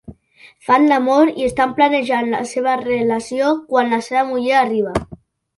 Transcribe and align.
Fan 0.69 0.85
l’amor 0.91 1.31
i 1.43 1.49
estan 1.49 1.75
planejant 1.81 2.31
la 2.37 2.41
seva 2.53 2.73
relació 2.81 3.53
quan 3.75 3.95
la 3.97 4.01
seva 4.11 4.25
muller 4.33 4.57
arriba. 4.65 4.99